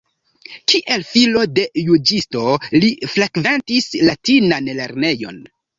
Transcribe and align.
Kiel 0.71 1.03
filo 1.09 1.43
de 1.59 1.67
juĝisto 1.89 2.43
li 2.81 2.91
frekventis 3.15 3.95
latinan 4.11 4.77
lernejon. 4.83 5.45